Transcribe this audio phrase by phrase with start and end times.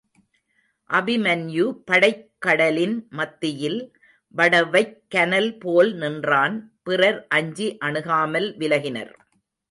[0.89, 3.77] அபிமன்யு படைக்கடலின் மத்தியில்
[4.33, 6.55] வடவைக் கனல் போல் நின்றான்
[6.83, 9.13] பிறர் அஞ்சி அணுகாமல் விலகினர்.